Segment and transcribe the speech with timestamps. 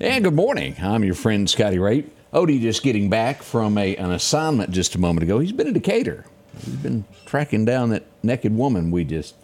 [0.00, 0.76] And good morning.
[0.80, 2.04] I'm your friend Scotty Ray.
[2.32, 5.40] Odie just getting back from a, an assignment just a moment ago.
[5.40, 6.24] He's been in Decatur.
[6.64, 9.34] He's been tracking down that naked woman we just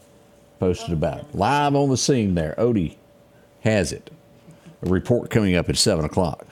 [0.61, 1.35] posted about.
[1.35, 2.55] Live on the scene there.
[2.57, 2.95] Odie
[3.63, 4.13] has it.
[4.83, 6.47] A report coming up at 7 o'clock.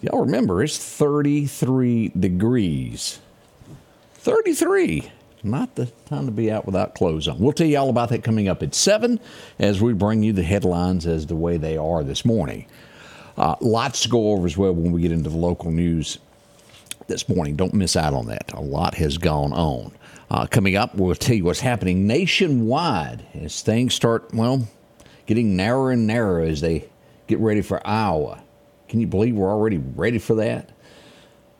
[0.00, 3.20] Y'all remember, it's 33 degrees.
[4.14, 5.12] 33.
[5.44, 7.38] Not the time to be out without clothes on.
[7.38, 9.20] We'll tell you all about that coming up at 7
[9.58, 12.66] as we bring you the headlines as the way they are this morning.
[13.36, 16.18] Uh, lots to go over as well when we get into the local news
[17.08, 17.56] this morning.
[17.56, 18.52] Don't miss out on that.
[18.54, 19.92] A lot has gone on.
[20.30, 24.66] Uh, coming up, we'll tell you what's happening nationwide as things start, well,
[25.26, 26.88] getting narrower and narrower as they
[27.26, 28.42] get ready for Iowa.
[28.88, 30.70] Can you believe we're already ready for that?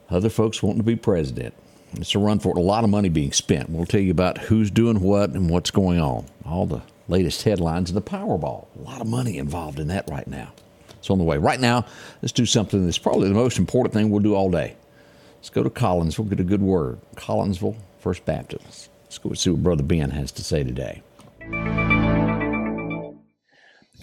[0.08, 1.54] Other folks wanting to be president.
[1.96, 2.60] It's a run for it.
[2.60, 3.70] A lot of money being spent.
[3.70, 6.26] We'll tell you about who's doing what and what's going on.
[6.44, 8.66] All the latest headlines of the Powerball.
[8.78, 10.52] A lot of money involved in that right now.
[10.90, 11.38] It's on the way.
[11.38, 11.84] Right now,
[12.22, 14.76] let's do something that's probably the most important thing we'll do all day.
[15.36, 16.98] Let's go to Collinsville, get a good word.
[17.16, 18.88] Collinsville First Baptist.
[19.04, 21.02] Let's go see what Brother Ben has to say today.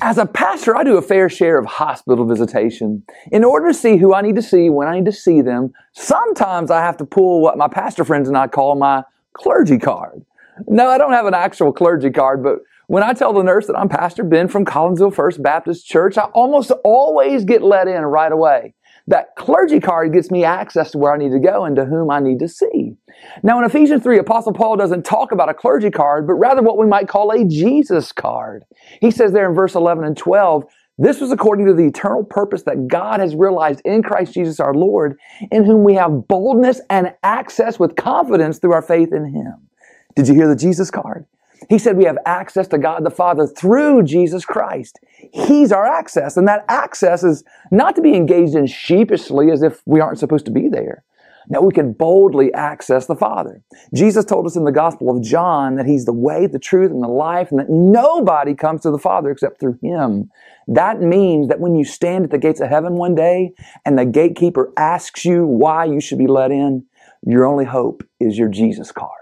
[0.04, 3.04] As a pastor, I do a fair share of hospital visitation.
[3.32, 5.74] In order to see who I need to see when I need to see them,
[5.94, 10.26] sometimes I have to pull what my pastor friends and I call my clergy card.
[10.68, 13.78] No, I don't have an actual clergy card, but when I tell the nurse that
[13.78, 18.32] I'm Pastor Ben from Collinsville First Baptist Church, I almost always get let in right
[18.32, 18.74] away.
[19.08, 22.12] That clergy card gets me access to where I need to go and to whom
[22.12, 22.96] I need to see.
[23.44, 26.78] Now, in Ephesians 3, Apostle Paul doesn't talk about a clergy card, but rather what
[26.78, 28.64] we might call a Jesus card.
[29.00, 30.66] He says there in verse 11 and 12,
[30.98, 34.74] this was according to the eternal purpose that God has realized in Christ Jesus our
[34.74, 35.18] Lord,
[35.52, 39.68] in whom we have boldness and access with confidence through our faith in Him.
[40.16, 41.26] Did you hear the Jesus card?
[41.70, 45.00] He said we have access to God the Father through Jesus Christ.
[45.34, 46.38] He's our access.
[46.38, 50.45] And that access is not to be engaged in sheepishly as if we aren't supposed
[50.45, 51.04] to be there.
[51.50, 53.62] Now we can boldly access the Father.
[53.94, 57.04] Jesus told us in the Gospel of John that He's the way, the truth, and
[57.04, 60.30] the life, and that nobody comes to the Father except through Him.
[60.67, 63.54] That means that when you stand at the gates of heaven one day
[63.86, 66.86] and the gatekeeper asks you why you should be let in,
[67.26, 69.20] your only hope is your Jesus card.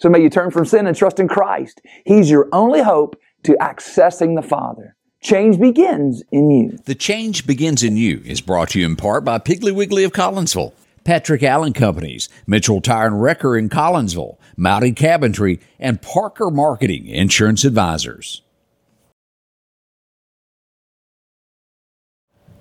[0.00, 1.82] So may you turn from sin and trust in Christ.
[2.06, 4.96] He's your only hope to accessing the Father.
[5.20, 6.78] Change begins in you.
[6.86, 10.12] The Change Begins in You is brought to you in part by Piggly Wiggly of
[10.12, 10.72] Collinsville,
[11.04, 17.64] Patrick Allen Companies, Mitchell Tire and Wrecker in Collinsville, Mounty Cabinetry, and Parker Marketing Insurance
[17.64, 18.40] Advisors.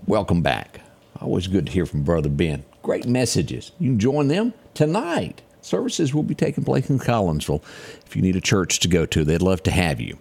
[0.05, 0.81] Welcome back.
[1.21, 2.65] Always good to hear from Brother Ben.
[2.81, 3.71] Great messages.
[3.79, 5.41] You can join them tonight.
[5.61, 7.61] Services will be taking place in Collinsville.
[8.05, 10.17] If you need a church to go to, they'd love to have you.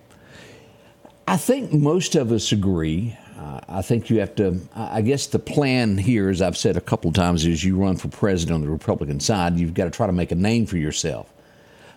[1.26, 3.16] I think most of us agree.
[3.38, 6.81] Uh, I think you have to, I guess the plan here, as I've said a
[6.81, 9.91] couple of times, is you run for president on the Republican side, you've got to
[9.91, 11.32] try to make a name for yourself.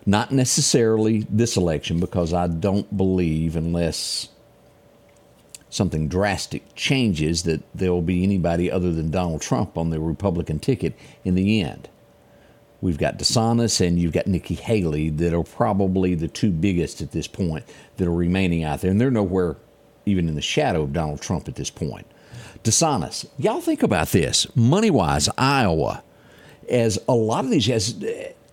[0.06, 4.28] Not necessarily this election, because I don't believe, unless
[5.70, 10.58] something drastic changes, that there will be anybody other than Donald Trump on the Republican
[10.58, 11.88] ticket in the end.
[12.82, 17.12] We've got DeSantis and you've got Nikki Haley that are probably the two biggest at
[17.12, 17.64] this point
[17.96, 18.90] that are remaining out there.
[18.90, 19.56] And they're nowhere
[20.04, 22.06] even in the shadow of Donald Trump at this point.
[22.64, 24.48] DeSantis, y'all think about this.
[24.56, 26.02] Money wise, Iowa,
[26.68, 28.04] as a lot of these, as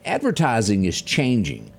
[0.05, 1.71] advertising is changing,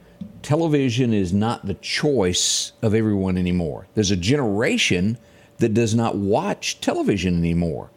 [0.43, 3.87] television is not the choice of everyone anymore.
[3.95, 5.19] There's a generation
[5.59, 7.91] that does not watch television anymore.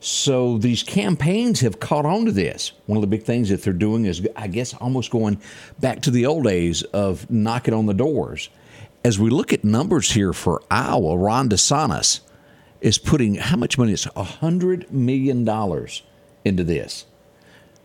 [0.00, 2.72] So these campaigns have caught on to this.
[2.86, 5.40] One of the big things that they're doing is, I guess, almost going
[5.80, 8.50] back to the old days of knocking on the doors.
[9.04, 12.20] As we look at numbers here for Iowa, Ron DeSantis
[12.80, 13.92] is putting how much money?
[13.92, 15.48] It's $100 million
[16.44, 17.06] into this.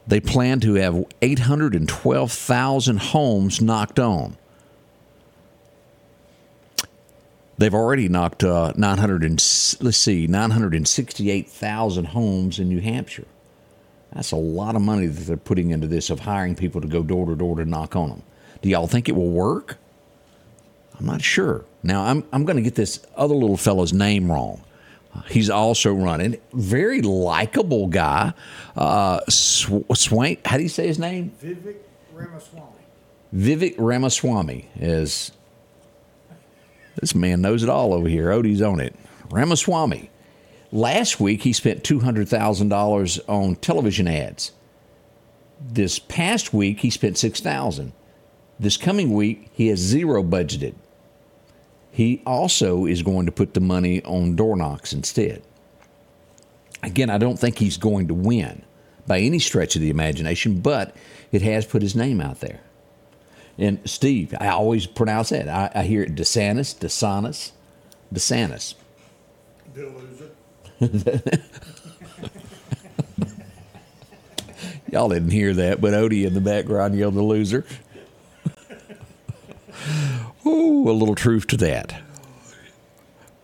[0.08, 4.38] They plan to have 812,000 homes knocked on.
[7.62, 9.34] They've already knocked uh, 900 and
[9.82, 13.28] let's see 968,000 homes in New Hampshire.
[14.12, 17.04] That's a lot of money that they're putting into this of hiring people to go
[17.04, 18.24] door to door to knock on them.
[18.64, 19.78] Do y'all think it will work?
[20.98, 21.64] I'm not sure.
[21.84, 24.64] Now I'm I'm going to get this other little fellow's name wrong.
[25.28, 26.42] He's also running.
[26.54, 28.34] Very likable guy.
[28.76, 30.48] Uh, Swank.
[30.48, 31.32] How do you say his name?
[31.40, 31.76] Vivek
[32.12, 32.82] Ramaswamy.
[33.36, 35.32] Vivek Ramaswamy is
[36.96, 38.30] this man knows it all over here.
[38.30, 38.96] Odie's on it.
[39.30, 40.10] Ramaswamy.
[40.72, 44.52] Last week, he spent $200,000 on television ads.
[45.60, 47.94] This past week, he spent 6000
[48.60, 50.76] This coming week, he has zero budgeted.
[51.92, 55.44] He also is going to put the money on door knocks instead.
[56.82, 58.64] Again, I don't think he's going to win
[59.06, 60.96] by any stretch of the imagination, but
[61.32, 62.62] it has put his name out there.
[63.62, 65.48] And Steve, I always pronounce that.
[65.48, 67.52] I, I hear it DeSantis, DeSantis,
[68.12, 68.74] DeSantis.
[69.76, 70.32] Bill loser.
[74.92, 77.64] Y'all didn't hear that, but Odie in the background yelled the loser.
[80.46, 82.02] Ooh, a little truth to that.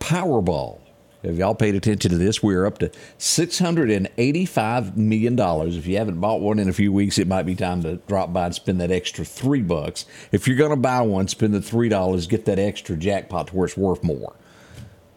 [0.00, 0.80] Powerball.
[1.24, 2.44] Have y'all paid attention to this?
[2.44, 5.38] We're up to $685 million.
[5.38, 8.32] If you haven't bought one in a few weeks, it might be time to drop
[8.32, 10.06] by and spend that extra three bucks.
[10.30, 13.66] If you're going to buy one, spend the $3, get that extra jackpot to where
[13.66, 14.32] it's worth more.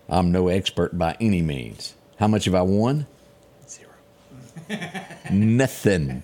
[0.09, 1.93] I'm no expert by any means.
[2.17, 3.05] How much have I won?
[3.67, 3.91] Zero.
[5.31, 6.23] Nothing.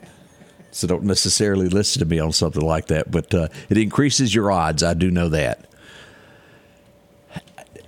[0.72, 4.52] So don't necessarily listen to me on something like that, but uh, it increases your
[4.52, 4.82] odds.
[4.82, 5.66] I do know that.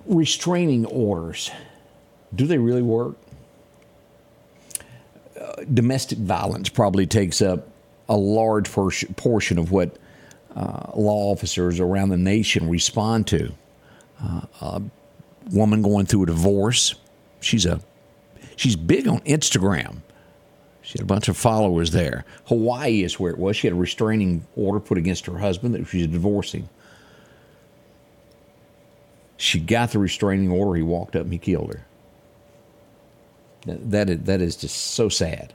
[0.05, 1.51] Restraining orders
[2.35, 3.15] do they really work?
[5.39, 7.67] Uh, domestic violence probably takes up
[8.07, 9.97] a large portion of what
[10.55, 13.51] uh, law officers around the nation respond to.
[14.21, 14.81] Uh, a
[15.51, 16.95] woman going through a divorce,
[17.39, 17.79] she's a
[18.55, 20.01] she's big on Instagram.
[20.81, 22.25] She had a bunch of followers there.
[22.45, 23.55] Hawaii is where it was.
[23.55, 26.67] She had a restraining order put against her husband that she was divorcing.
[29.37, 30.75] She got the restraining order.
[30.75, 31.85] He walked up and he killed her.
[33.65, 35.53] That is, that is just so sad.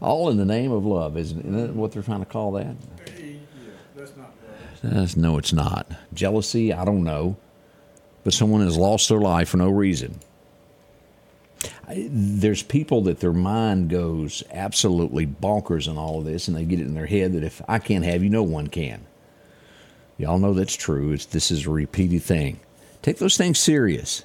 [0.00, 2.74] All in the name of love, isn't, isn't that what they're trying to call that?
[3.16, 3.34] Yeah,
[3.94, 4.32] that's not
[4.82, 5.16] love.
[5.16, 5.86] no, it's not.
[6.12, 7.36] Jealousy, I don't know.
[8.24, 10.20] But someone has lost their life for no reason.
[11.88, 16.80] There's people that their mind goes absolutely bonkers in all of this, and they get
[16.80, 19.04] it in their head that if I can't have you, no one can.
[20.18, 21.12] Y'all know that's true.
[21.12, 22.60] It's, this is a repeated thing.
[23.02, 24.24] Take those things serious.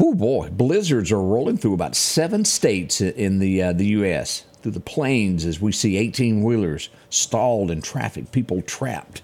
[0.00, 4.44] Oh boy, blizzards are rolling through about seven states in the uh, the U.S.
[4.62, 9.22] Through the plains, as we see 18 wheelers stalled in traffic, people trapped.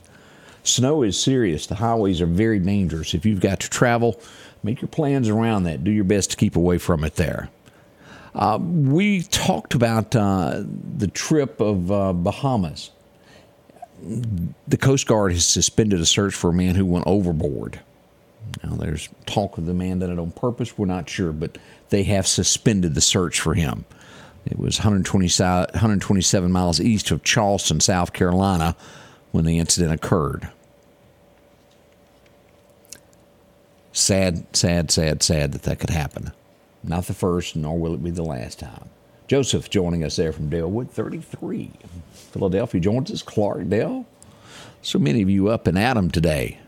[0.63, 1.67] Snow is serious.
[1.67, 3.15] The highways are very dangerous.
[3.15, 4.21] If you've got to travel,
[4.63, 5.85] make your plans around that.
[5.85, 7.51] Do your best to keep away from it there.
[8.35, 10.63] Uh, we talked about uh,
[10.97, 12.91] the trip of uh, Bahamas.
[14.67, 17.81] The Coast Guard has suspended a search for a man who went overboard.
[18.63, 20.79] Now, there's talk of the man done it on purpose.
[20.79, 21.59] We're not sure, but
[21.91, 23.85] they have suspended the search for him.
[24.47, 28.77] It was 127 miles east of Charleston, South Carolina,
[29.33, 30.49] when the incident occurred.
[33.93, 36.33] Sad, sad, sad, sad that that could happen.
[36.83, 38.89] Not the first, nor will it be the last time.
[39.29, 41.71] Joseph joining us there from Dalewood 33.
[42.13, 43.23] Philadelphia joins us.
[43.23, 44.05] Clark Dale.
[44.83, 46.59] So many of you up and at 'em today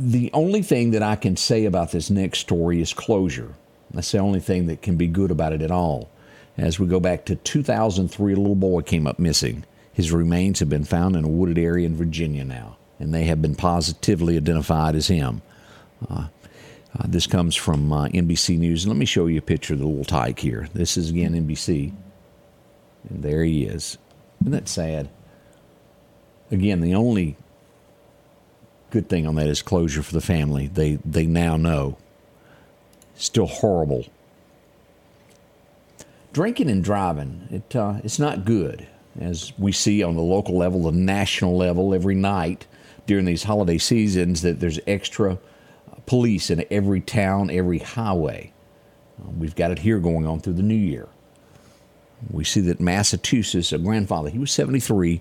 [0.00, 3.54] the only thing that I can say about this next story is closure.
[3.92, 6.10] That's the only thing that can be good about it at all.
[6.56, 9.64] As we go back to 2003, a little boy came up missing.
[9.92, 13.42] His remains have been found in a wooded area in Virginia now, and they have
[13.42, 15.42] been positively identified as him.
[16.08, 16.28] Uh,
[16.98, 18.86] uh, this comes from uh, NBC News.
[18.86, 20.68] Let me show you a picture of the little tyke here.
[20.72, 21.92] This is again NBC.
[23.08, 23.98] And there he is.
[24.40, 25.08] Isn't that sad?
[26.50, 27.36] Again, the only
[28.90, 30.66] good thing on that is closure for the family.
[30.66, 31.96] They they now know.
[33.14, 34.06] Still horrible.
[36.32, 38.86] Drinking and driving, it uh, it's not good,
[39.20, 42.66] as we see on the local level, the national level, every night
[43.06, 44.42] during these holiday seasons.
[44.42, 45.38] That there's extra
[46.06, 48.52] police in every town, every highway.
[49.20, 51.08] Uh, we've got it here going on through the new year.
[52.30, 55.20] We see that Massachusetts, a grandfather, he was 73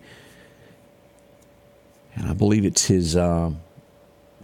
[2.19, 3.51] and I believe it's his uh,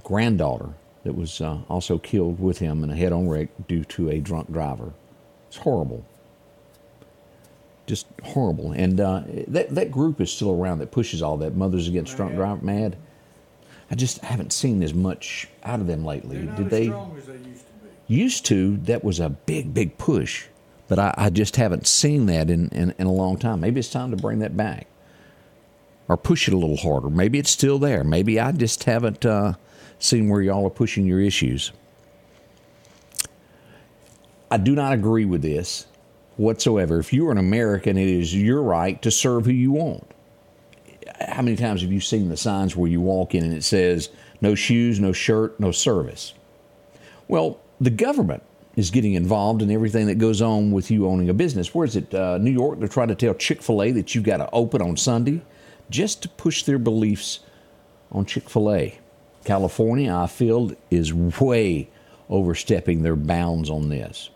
[0.04, 0.70] granddaughter
[1.04, 4.52] that was uh, also killed with him in a head-on wreck due to a drunk
[4.52, 4.94] driver.
[5.50, 6.06] It's horrible,
[7.86, 8.72] just horrible.
[8.72, 12.36] And uh, that that group is still around that pushes all that Mothers Against Drunk
[12.36, 12.96] Driver Mad.
[13.92, 16.48] I just haven't seen as much out of them lately.
[16.56, 16.88] Did they?
[16.88, 17.74] they used to,
[18.08, 20.48] used to, that was a big, big push.
[20.88, 23.60] But I, I just haven't seen that in, in, in a long time.
[23.60, 24.88] Maybe it's time to bring that back
[26.08, 27.10] or push it a little harder.
[27.10, 28.04] Maybe it's still there.
[28.04, 29.54] Maybe I just haven't uh,
[30.00, 31.72] seen where y'all are pushing your issues.
[34.52, 35.88] I do not agree with this
[36.38, 37.00] whatsoever.
[37.00, 40.08] If you're an American, it is your right to serve who you want.
[41.28, 44.10] How many times have you seen the signs where you walk in and it says,
[44.42, 46.34] no shoes, no shirt, no service?
[47.28, 48.44] Well, the government
[48.76, 51.74] is getting involved in everything that goes on with you owning a business.
[51.74, 52.14] Where is it?
[52.14, 54.82] Uh, New York, they're trying to tell Chick fil A that you've got to open
[54.82, 55.42] on Sunday
[55.90, 57.40] just to push their beliefs
[58.12, 59.00] on Chick fil A.
[59.44, 61.90] California, I feel, is way,
[62.30, 64.30] overstepping their bounds on this.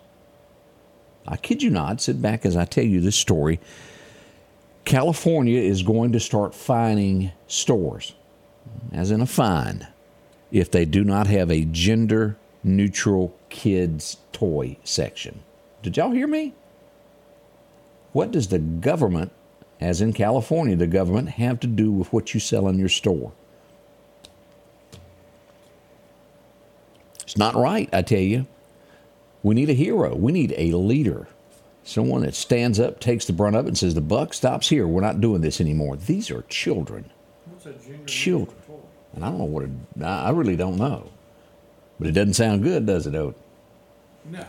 [1.26, 3.60] I kid you not, sit back as I tell you this story.
[4.84, 8.14] California is going to start fining stores,
[8.92, 9.86] as in a fine,
[10.50, 15.42] if they do not have a gender neutral kids toy section.
[15.82, 16.54] Did y'all hear me?
[18.12, 19.32] What does the government,
[19.80, 23.32] as in California, the government, have to do with what you sell in your store?
[27.22, 28.46] It's not right, I tell you.
[29.42, 30.14] We need a hero.
[30.14, 31.28] We need a leader.
[31.82, 34.86] Someone that stands up, takes the brunt of it, and says, The buck stops here.
[34.86, 35.96] We're not doing this anymore.
[35.96, 37.10] These are children.
[37.46, 38.56] What's a Children.
[39.14, 39.70] And I don't know what it,
[40.02, 41.10] I I really don't know.
[41.98, 43.36] But it doesn't sound good, does it, Oat?
[44.24, 44.44] No.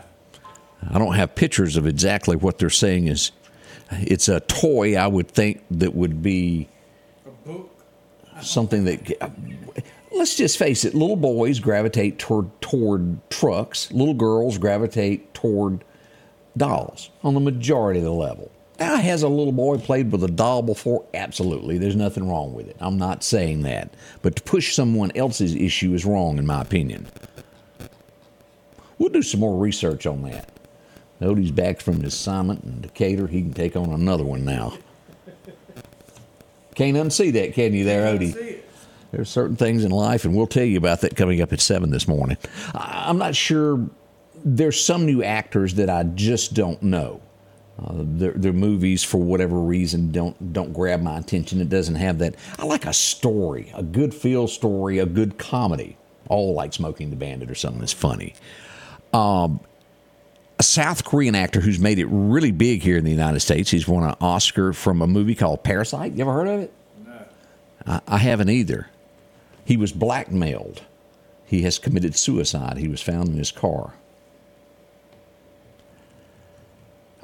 [0.90, 3.32] I don't have pictures of exactly what they're saying is.
[3.92, 6.68] It's a toy, I would think, that would be
[7.26, 7.70] A book.
[8.40, 9.32] something that.
[10.14, 10.94] Let's just face it.
[10.94, 13.90] Little boys gravitate toward toward trucks.
[13.92, 15.84] Little girls gravitate toward
[16.56, 18.50] dolls on the majority of the level.
[18.78, 21.04] Now, has a little boy played with a doll before?
[21.14, 21.78] Absolutely.
[21.78, 22.76] There's nothing wrong with it.
[22.80, 23.94] I'm not saying that.
[24.22, 27.06] But to push someone else's issue is wrong, in my opinion.
[28.98, 30.50] We'll do some more research on that.
[31.22, 33.26] Odie's back from his assignment in Decatur.
[33.26, 34.74] He can take on another one now.
[36.74, 38.60] Can't unsee that, can you, there, Odie?
[39.10, 41.90] There's certain things in life, and we'll tell you about that coming up at 7
[41.90, 42.38] this morning.
[42.74, 43.86] I'm not sure.
[44.42, 47.20] There's some new actors that I just don't know.
[47.78, 51.60] Uh, their, their movies, for whatever reason, don't don't grab my attention.
[51.60, 52.34] It doesn't have that.
[52.58, 55.96] I like a story, a good feel story, a good comedy.
[56.28, 58.34] All like Smokey and the Bandit or something that's funny.
[59.14, 59.60] Um,
[60.62, 63.68] a South Korean actor who's made it really big here in the United States.
[63.68, 66.12] He's won an Oscar from a movie called Parasite.
[66.12, 66.72] You ever heard of it?
[67.04, 67.24] No.
[67.84, 68.86] I, I haven't either.
[69.64, 70.82] He was blackmailed.
[71.44, 72.78] He has committed suicide.
[72.78, 73.94] He was found in his car.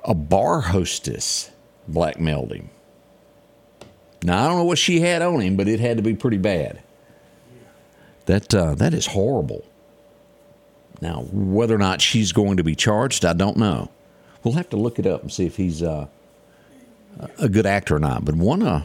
[0.03, 1.53] A bar hostess
[1.87, 2.71] blackmailed him.
[4.25, 6.39] Now I don't know what she had on him, but it had to be pretty
[6.39, 6.83] bad.
[8.27, 9.65] That uh, that is horrible.
[11.01, 13.91] Now whether or not she's going to be charged, I don't know.
[14.43, 16.07] We'll have to look it up and see if he's uh,
[17.39, 18.25] a good actor or not.
[18.25, 18.85] But one uh,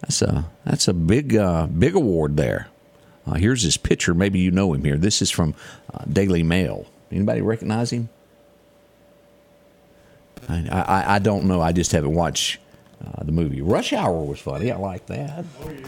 [0.00, 2.68] that's a that's a big uh, big award there.
[3.26, 4.14] Uh, here's his picture.
[4.14, 4.96] Maybe you know him here.
[4.96, 5.54] This is from
[5.94, 6.86] uh, Daily Mail.
[7.10, 8.08] Anybody recognize him?
[10.48, 11.60] I, I, I don't know.
[11.60, 12.58] I just haven't watched
[13.04, 13.62] uh, the movie.
[13.62, 14.72] Rush Hour was funny.
[14.72, 15.44] I like that.
[15.62, 15.86] Oh, yeah,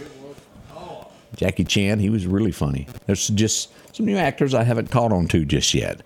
[1.37, 2.87] Jackie Chan, he was really funny.
[3.07, 6.01] There's just some new actors I haven't caught on to just yet.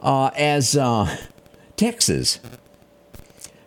[0.00, 1.16] Uh, as uh,
[1.76, 2.40] Texas,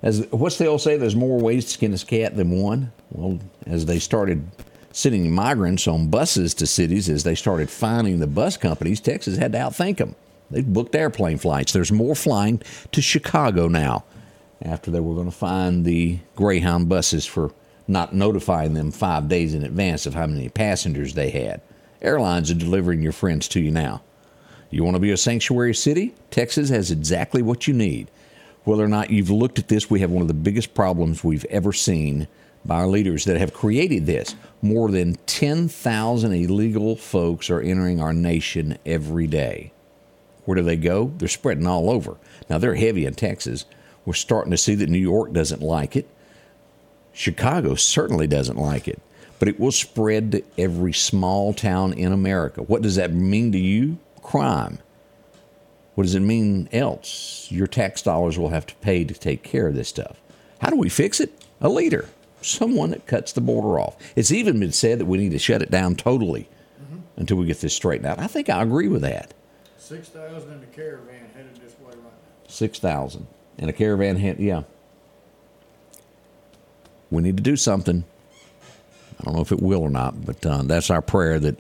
[0.02, 0.98] as what's they all say?
[0.98, 2.92] There's more ways to skin a cat than one.
[3.12, 4.48] Well, as they started
[4.92, 9.54] sending migrants on buses to cities, as they started fining the bus companies, Texas had
[9.54, 10.16] to outthink them.
[10.52, 11.74] They booked airplane flights.
[11.74, 12.62] There's more flying
[12.92, 14.04] to Chicago now
[14.62, 17.52] after they were going to fine the Greyhound buses for
[17.88, 21.62] not notifying them five days in advance of how many passengers they had.
[22.02, 24.02] Airlines are delivering your friends to you now.
[24.70, 26.16] You want to be a sanctuary city?
[26.32, 28.10] Texas has exactly what you need.
[28.64, 31.46] Whether or not you've looked at this, we have one of the biggest problems we've
[31.46, 32.28] ever seen
[32.66, 34.36] by our leaders that have created this.
[34.62, 39.74] More than 10,000 illegal folks are entering our nation every day.
[40.46, 41.14] Where do they go?
[41.18, 42.18] They're spreading all over.
[42.50, 43.66] Now, they're heavy in Texas.
[44.06, 46.10] We're starting to see that New York doesn't like it.
[47.14, 49.02] Chicago certainly doesn't like it.
[49.40, 52.62] But it will spread to every small town in America.
[52.62, 53.98] What does that mean to you?
[54.22, 54.80] Crime.
[55.96, 57.48] What does it mean else?
[57.52, 60.20] Your tax dollars will have to pay to take care of this stuff.
[60.60, 61.34] How do we fix it?
[61.62, 62.10] A leader,
[62.42, 63.96] someone that cuts the border off.
[64.16, 66.48] It's even been said that we need to shut it down totally
[67.18, 68.20] until we get this straightened out.
[68.20, 69.34] I think I agree with that.
[69.78, 72.10] 6,000 in the caravan headed this way right now.
[72.48, 73.28] Six thousand
[73.58, 74.40] in a caravan hand.
[74.40, 74.64] Yeah,
[77.14, 78.04] we need to do something.
[79.20, 81.60] I don't know if it will or not, but uh, that's our prayer that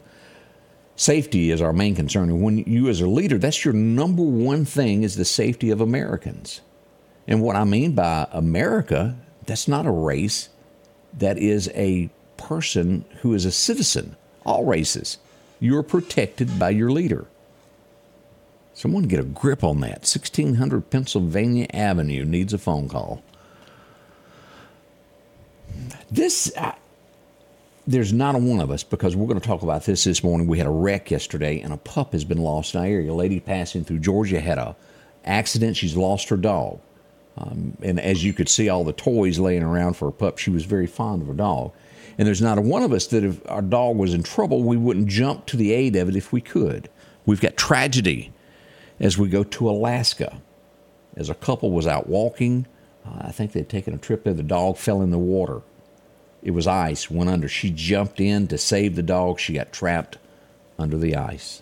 [0.95, 2.29] safety is our main concern.
[2.29, 5.81] And when you, as a leader, that's your number one thing is the safety of
[5.81, 6.62] Americans.
[7.27, 10.50] And what I mean by America, that's not a race.
[11.17, 14.15] That is a person who is a citizen.
[14.45, 15.19] All races.
[15.60, 17.27] You're protected by your leader.
[18.74, 20.00] Someone get a grip on that.
[20.01, 23.24] 1600 Pennsylvania Avenue needs a phone call.
[26.11, 26.73] This, uh,
[27.87, 30.47] there's not a one of us because we're going to talk about this this morning.
[30.47, 33.11] We had a wreck yesterday, and a pup has been lost in our area.
[33.11, 34.75] A lady passing through Georgia had a
[35.25, 35.77] accident.
[35.77, 36.79] She's lost her dog,
[37.37, 40.37] um, and as you could see, all the toys laying around for her pup.
[40.37, 41.71] She was very fond of her dog,
[42.17, 44.77] and there's not a one of us that if our dog was in trouble, we
[44.77, 46.89] wouldn't jump to the aid of it if we could.
[47.25, 48.31] We've got tragedy
[48.99, 50.41] As we go to Alaska,
[51.15, 52.67] as a couple was out walking,
[53.05, 55.62] I think they'd taken a trip there, the dog fell in the water.
[56.41, 57.48] It was ice, went under.
[57.48, 59.39] She jumped in to save the dog.
[59.39, 60.17] She got trapped
[60.77, 61.62] under the ice.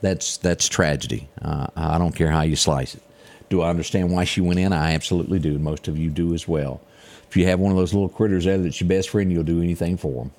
[0.00, 1.28] That's that's tragedy.
[1.40, 3.02] Uh, I don't care how you slice it.
[3.48, 4.72] Do I understand why she went in?
[4.72, 5.58] I absolutely do.
[5.58, 6.80] Most of you do as well.
[7.28, 9.60] If you have one of those little critters there that's your best friend, you'll do
[9.62, 10.32] anything for them.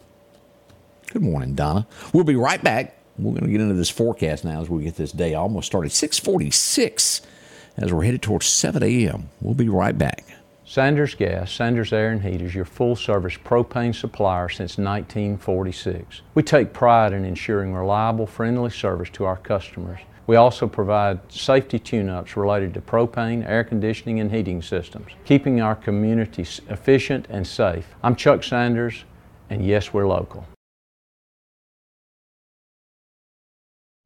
[1.11, 1.87] Good morning, Donna.
[2.13, 2.97] We'll be right back.
[3.17, 5.91] We're going to get into this forecast now as we get this day almost started.
[5.91, 7.21] 646
[7.77, 9.29] as we're headed towards 7 a.m.
[9.41, 10.23] We'll be right back.
[10.67, 16.21] Sanders Gas, Sanders Air and Heat is your full service propane supplier since 1946.
[16.33, 19.99] We take pride in ensuring reliable, friendly service to our customers.
[20.27, 25.61] We also provide safety tune ups related to propane, air conditioning, and heating systems, keeping
[25.61, 27.85] our community efficient and safe.
[28.01, 29.03] I'm Chuck Sanders,
[29.51, 30.47] and yes, we're local.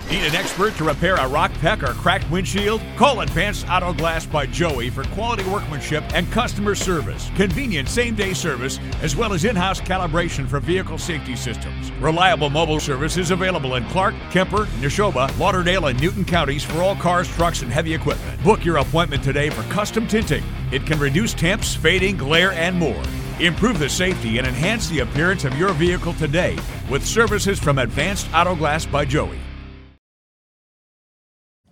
[0.09, 2.81] Need an expert to repair a rock peck or cracked windshield?
[2.97, 7.29] Call Advanced Auto Glass by Joey for quality workmanship and customer service.
[7.35, 11.91] Convenient same day service, as well as in house calibration for vehicle safety systems.
[12.01, 16.95] Reliable mobile service is available in Clark, Kemper, Neshoba, Lauderdale, and Newton counties for all
[16.95, 18.43] cars, trucks, and heavy equipment.
[18.43, 20.43] Book your appointment today for custom tinting.
[20.71, 23.03] It can reduce temps, fading, glare, and more.
[23.39, 26.57] Improve the safety and enhance the appearance of your vehicle today
[26.89, 29.39] with services from Advanced Auto Glass by Joey.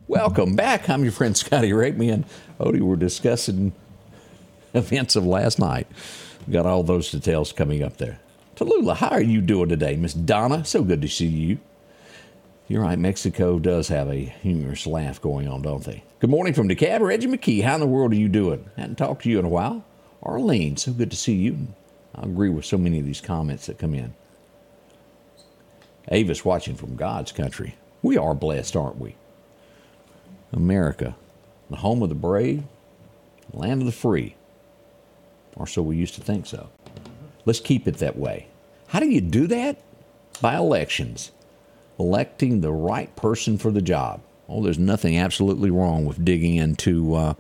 [0.09, 0.89] Welcome back.
[0.89, 1.91] I'm your friend Scotty Ray.
[1.91, 2.23] Me and
[2.61, 3.73] Odie were discussing
[4.73, 5.85] events of last night.
[6.39, 8.21] We've got all those details coming up there.
[8.55, 9.97] Tallulah, how are you doing today?
[9.97, 11.59] Miss Donna, so good to see you.
[12.69, 16.05] You're right, Mexico does have a humorous laugh going on, don't they?
[16.19, 17.01] Good morning from DeKalb.
[17.01, 18.69] Reggie McKee, how in the world are you doing?
[18.77, 19.83] Hadn't talked to you in a while.
[20.23, 21.67] Arlene, so good to see you.
[22.15, 24.13] I agree with so many of these comments that come in.
[26.07, 27.75] Avis watching from God's country.
[28.01, 29.17] We are blessed, aren't we?
[30.51, 31.15] America,
[31.69, 32.63] the home of the brave,
[33.53, 34.36] land of the free.
[35.55, 36.69] Or so we used to think so.
[37.45, 38.47] Let's keep it that way.
[38.88, 39.81] How do you do that?
[40.41, 41.31] By elections,
[41.99, 44.21] electing the right person for the job.
[44.47, 47.33] Oh, there's nothing absolutely wrong with digging into uh,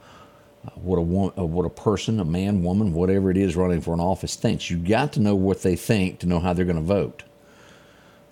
[0.75, 3.99] what a uh, what a person, a man, woman, whatever it is running for an
[3.99, 4.69] office thinks.
[4.69, 7.23] You've got to know what they think to know how they're going to vote.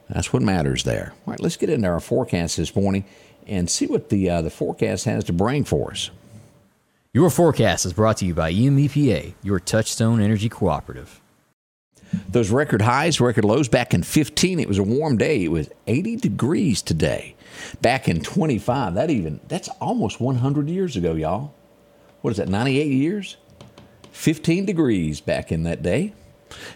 [0.09, 1.13] That's what matters there.
[1.25, 3.05] All right, let's get into our forecast this morning
[3.47, 6.09] and see what the uh, the forecast has to bring for us.
[7.13, 11.21] Your forecast is brought to you by EMEPA, your Touchstone Energy Cooperative.
[12.29, 15.43] Those record highs, record lows back in 15, it was a warm day.
[15.43, 17.35] It was 80 degrees today.
[17.81, 21.53] Back in 25, that even that's almost 100 years ago, y'all.
[22.21, 22.49] What is that?
[22.49, 23.37] 98 years?
[24.11, 26.13] 15 degrees back in that day.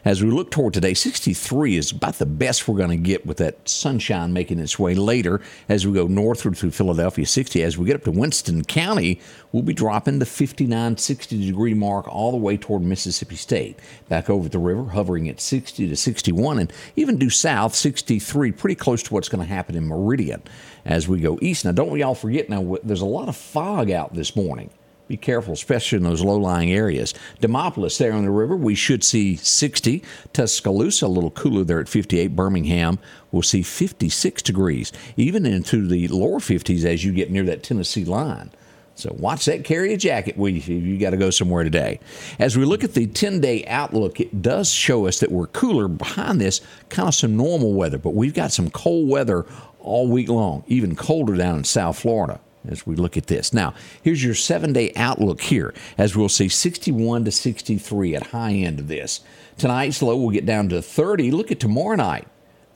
[0.03, 3.37] As we look toward today, 63 is about the best we're going to get with
[3.37, 7.25] that sunshine making its way later as we go northward through Philadelphia.
[7.25, 7.61] 60.
[7.63, 9.19] As we get up to Winston County,
[9.51, 13.79] we'll be dropping the 59, 60 degree mark all the way toward Mississippi State.
[14.07, 18.75] Back over the river, hovering at 60 to 61, and even due south, 63, pretty
[18.75, 20.41] close to what's going to happen in Meridian
[20.85, 21.65] as we go east.
[21.65, 24.71] Now, don't we all forget now, there's a lot of fog out this morning.
[25.09, 27.15] Be careful, especially in those low lying areas.
[27.41, 30.03] Demopolis, there on the river, we should see 60.
[30.33, 32.35] Tuscaloosa, a little cooler there at 58.
[32.35, 32.99] Birmingham,
[33.31, 38.05] we'll see 56 degrees, even into the lower 50s as you get near that Tennessee
[38.05, 38.51] line.
[38.93, 39.63] So watch that.
[39.63, 41.99] Carry a jacket you if you got to go somewhere today.
[42.37, 45.87] As we look at the 10 day outlook, it does show us that we're cooler
[45.87, 49.47] behind this, kind of some normal weather, but we've got some cold weather
[49.79, 53.53] all week long, even colder down in South Florida as we look at this.
[53.53, 58.53] Now, here's your seven day outlook here, as we'll see 61 to 63 at high
[58.53, 59.21] end of this.
[59.57, 61.31] Tonight's low will get down to 30.
[61.31, 62.27] Look at tomorrow night.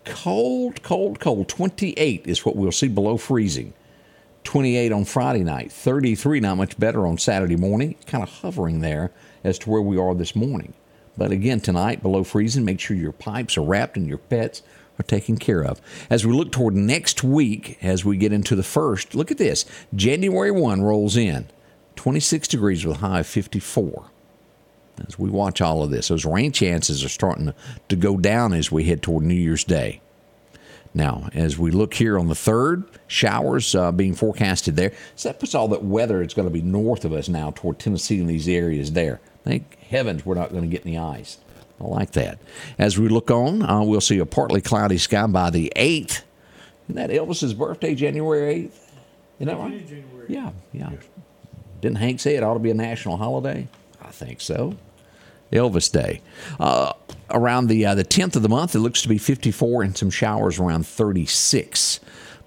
[0.05, 1.47] Cold, cold, cold.
[1.47, 3.73] 28 is what we'll see below freezing.
[4.43, 9.11] 28 on Friday night, 33, not much better on Saturday morning, kind of hovering there
[9.43, 10.73] as to where we are this morning.
[11.17, 14.63] But again, tonight, below freezing, make sure your pipes are wrapped and your pets
[14.99, 15.81] are taken care of.
[16.09, 19.65] As we look toward next week, as we get into the first, look at this.
[19.95, 21.47] January 1 rolls in,
[21.95, 24.05] 26 degrees with a high of 54.
[25.07, 27.53] As we watch all of this, those rain chances are starting
[27.89, 30.01] to go down as we head toward New Year's Day.
[30.93, 34.93] Now, as we look here on the third, showers uh, being forecasted there.
[35.15, 37.79] So that puts all that weather it's going to be north of us now toward
[37.79, 39.19] Tennessee and these areas there.
[39.43, 41.39] Thank heavens we're not going to get any ice.
[41.79, 42.39] I like that.
[42.77, 46.21] As we look on, uh, we'll see a partly cloudy sky by the 8th.
[46.89, 48.91] Isn't that Elvis's birthday, January 8th?
[49.39, 49.87] Isn't that right?
[49.87, 50.25] January.
[50.29, 50.91] Yeah, yeah.
[51.81, 53.67] Didn't Hank say it ought to be a national holiday?
[54.01, 54.77] I think so.
[55.51, 56.21] Elvis Day.
[56.59, 56.93] Uh,
[57.29, 60.09] around the uh, the 10th of the month, it looks to be 54 and some
[60.09, 61.99] showers around 36.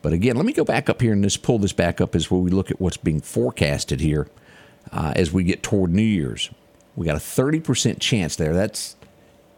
[0.03, 2.31] But again, let me go back up here and just pull this back up as
[2.31, 4.29] we look at what's being forecasted here
[4.93, 6.51] uh, as we get toward New Year's.
[6.95, 8.55] We got a 30% chance there.
[8.55, 8.97] That's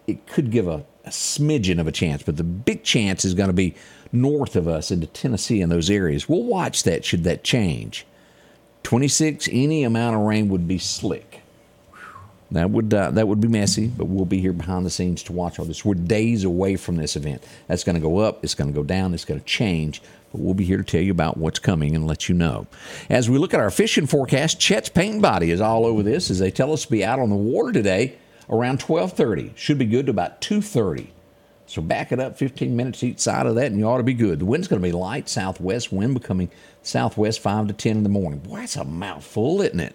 [0.09, 3.51] it could give a, a smidgen of a chance, but the big chance is going
[3.51, 3.75] to be
[4.11, 6.29] north of us into Tennessee and those areas.
[6.29, 8.07] We'll watch that should that change.
[8.85, 11.43] 26, any amount of rain would be slick.
[12.51, 15.35] That would uh, that would be messy, but we'll be here behind the scenes to
[15.35, 15.85] watch all this.
[15.85, 17.45] We're days away from this event.
[17.67, 18.43] That's going to go up.
[18.43, 19.13] It's going to go down.
[19.13, 20.01] It's going to change.
[20.33, 22.67] But we'll be here to tell you about what's coming and let you know.
[23.11, 26.39] As we look at our fishing forecast, Chet's Paint Body is all over this as
[26.39, 28.17] they tell us to be out on the water today
[28.51, 29.53] around 12:30.
[29.57, 31.09] Should be good to about 2:30.
[31.67, 34.15] So back it up 15 minutes each side of that, and you ought to be
[34.15, 34.39] good.
[34.39, 36.51] The wind's going to be light southwest wind, becoming
[36.83, 38.41] southwest 5 to 10 in the morning.
[38.41, 39.95] Boy, that's a mouthful, isn't it?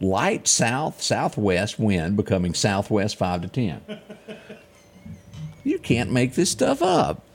[0.00, 3.80] Light south southwest wind, becoming southwest 5 to 10.
[5.64, 7.25] you can't make this stuff up.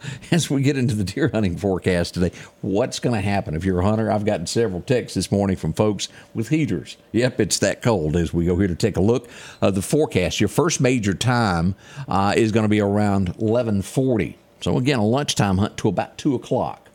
[0.30, 3.54] As we get into the deer hunting forecast today, what's going to happen?
[3.54, 6.96] If you're a hunter, I've gotten several texts this morning from folks with heaters.
[7.12, 8.16] Yep, it's that cold.
[8.16, 9.28] As we go here to take a look
[9.60, 11.74] of the forecast, your first major time
[12.06, 14.34] uh, is going to be around 11:40.
[14.60, 16.88] So again, a lunchtime hunt to about two o'clock.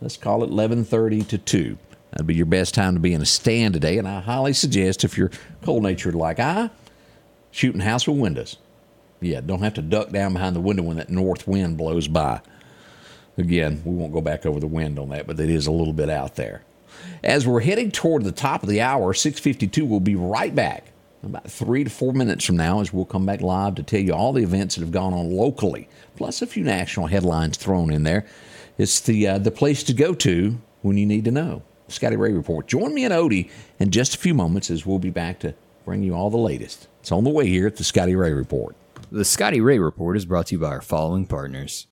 [0.00, 1.78] Let's call it 11:30 to two.
[2.12, 5.04] That'd be your best time to be in a stand today, and I highly suggest
[5.04, 5.30] if you're
[5.62, 6.70] cold-natured like I,
[7.50, 8.56] shooting house with windows.
[9.20, 12.40] Yeah, don't have to duck down behind the window when that north wind blows by.
[13.38, 15.92] Again, we won't go back over the wind on that, but it is a little
[15.92, 16.62] bit out there.
[17.22, 21.50] As we're heading toward the top of the hour, 652 we'll be right back about
[21.50, 24.32] three to four minutes from now as we'll come back live to tell you all
[24.32, 28.26] the events that have gone on locally, plus a few national headlines thrown in there.
[28.76, 31.62] It's the, uh, the place to go to when you need to know.
[31.88, 32.66] Scotty Ray Report.
[32.66, 36.02] Join me and Odie in just a few moments as we'll be back to bring
[36.02, 36.86] you all the latest.
[37.00, 38.76] It's on the way here at the Scotty Ray Report.
[39.10, 41.86] The Scotty Ray Report is brought to you by our following partners